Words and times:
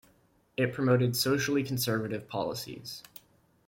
It 0.57 0.73
promoted 0.73 1.15
socially 1.15 1.61
conservative 1.63 2.27
policies. 2.27 3.03